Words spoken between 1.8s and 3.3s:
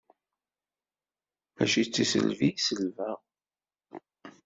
d tiselbi i selbeɣ.